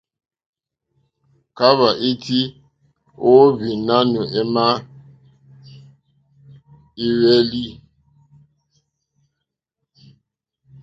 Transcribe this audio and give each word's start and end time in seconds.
Kahva 1.57 1.89
iti 2.11 2.39
o 3.29 3.31
ohwi 3.43 3.69
nanù 3.87 4.21
ema 4.41 4.67
i 7.05 7.07
hwelì 7.17 7.65
e? 7.75 7.77